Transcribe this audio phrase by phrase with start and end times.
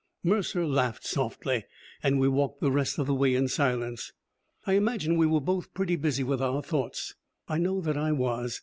[0.23, 1.63] Mercer laughed softly,
[2.01, 4.13] and we walked the rest of the way in silence.
[4.65, 7.13] I imagine we were both pretty busy with our thoughts;
[7.47, 8.59] I know that I was.